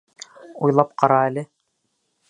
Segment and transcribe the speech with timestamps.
[0.69, 1.47] Уйлап ҡара әле.